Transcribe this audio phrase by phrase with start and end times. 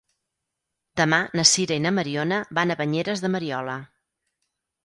[1.01, 3.77] Demà na Sira i na Mariona van a Banyeres de Mariola.